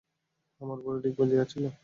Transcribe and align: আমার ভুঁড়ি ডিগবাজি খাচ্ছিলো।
আমার 0.61 0.77
ভুঁড়ি 0.83 0.99
ডিগবাজি 1.03 1.35
খাচ্ছিলো। 1.39 1.69